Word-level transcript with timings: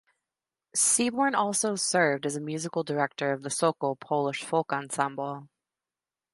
Seaborn 0.75 1.35
also 1.35 1.75
served 1.75 2.25
as 2.25 2.35
a 2.35 2.41
musical 2.41 2.83
director 2.83 3.33
of 3.33 3.43
the 3.43 3.51
Sokol 3.51 3.95
Polish 3.95 4.43
Folk 4.43 4.73
Ensemble. 4.73 5.47